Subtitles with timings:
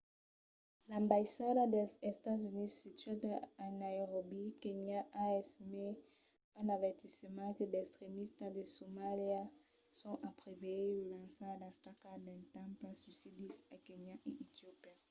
[0.89, 5.25] l’ambaissada dels estats units situada a nairobi kenya a
[5.63, 5.99] emés
[6.59, 9.41] un avertiment que d'extremistas de somalia
[9.99, 14.95] son a preveire de lançar d’atacas d’atemptats suïcidis a kenya e etiopia